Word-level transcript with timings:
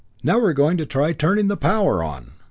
Now 0.23 0.39
we're 0.39 0.53
going 0.53 0.77
to 0.77 0.85
try 0.87 1.13
turning 1.13 1.47
the 1.47 1.55
power 1.55 2.01
on!" 2.03 2.31